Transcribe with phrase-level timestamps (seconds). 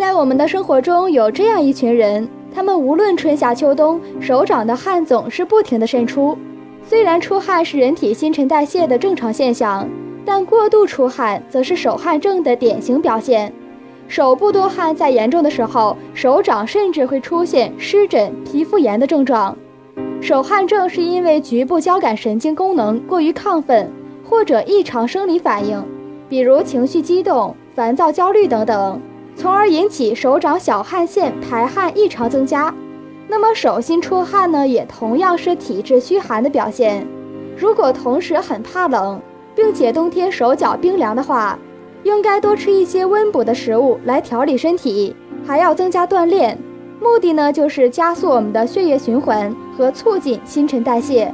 [0.00, 6.34] 在我们的生活中有这样一群人，他们无论春夏秋冬，手掌的汗总是不停的渗出。
[6.82, 9.86] 虽然出汗是人体新陈代谢的正常现象，
[10.24, 13.52] 但过度出汗则是手汗症的典型表现。
[14.08, 19.54] 手部多汗在严重的时候，手掌甚至会出现湿疹、皮肤炎的症状。
[20.22, 23.92] 手汗症是因为局部交感神经功能过于亢奋，
[24.26, 25.84] 或者异常生理反应，
[26.26, 28.98] 比如情绪激动、烦躁、焦虑等等。
[29.36, 32.74] 从而引起手掌小汗腺排汗异常增加，
[33.28, 37.06] 那么手心出汗呢，也同样是体质虚寒的表现。
[37.56, 39.20] 如果同时很怕冷，
[39.54, 41.58] 并且冬天手脚冰凉的话，
[42.02, 45.14] 应该多吃一些温补的食物来调理身体，
[45.46, 46.58] 还要增加锻炼，
[47.00, 51.32] 目的呢就是加速我们的血液循环和促进新陈代谢。